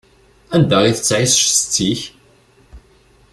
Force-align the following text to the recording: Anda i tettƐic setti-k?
Anda 0.55 0.77
i 0.85 0.91
tettƐic 0.97 1.35
setti-k? 1.51 2.01